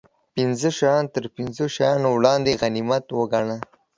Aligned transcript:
پنځه 0.35 0.69
شیان 0.77 1.03
تر 1.15 1.23
پنځو 1.35 1.65
شیانو 1.75 2.09
وړاندې 2.13 2.59
غنیمت 2.61 3.05
و 3.11 3.19
ګڼه 3.33 3.57